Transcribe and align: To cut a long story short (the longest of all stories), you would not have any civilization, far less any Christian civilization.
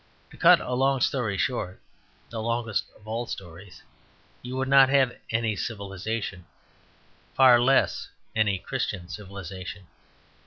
To 0.31 0.35
cut 0.37 0.59
a 0.59 0.73
long 0.73 0.99
story 0.99 1.37
short 1.37 1.79
(the 2.31 2.41
longest 2.41 2.85
of 2.95 3.07
all 3.07 3.27
stories), 3.27 3.83
you 4.41 4.57
would 4.57 4.67
not 4.67 4.89
have 4.89 5.15
any 5.29 5.55
civilization, 5.55 6.47
far 7.35 7.61
less 7.61 8.09
any 8.35 8.57
Christian 8.57 9.09
civilization. 9.09 9.85